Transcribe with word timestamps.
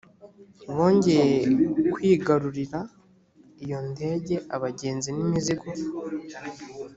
bongeye 0.75 1.35
kwigarurira 1.93 2.79
iyo 3.63 3.79
ndege 3.89 4.35
abagenzi 4.55 5.09
n 5.17 5.19
imizigo 5.25 5.65